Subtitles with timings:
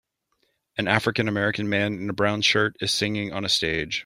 [0.79, 3.99] An African American man in a brown shirt is singing on a stage.